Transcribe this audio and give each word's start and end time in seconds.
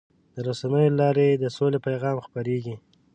د 0.33 0.35
رسنیو 0.47 0.91
له 0.93 0.97
لارې 1.01 1.27
د 1.35 1.45
سولې 1.57 1.79
پیغام 1.87 2.17
خپرېږي. 2.25 2.75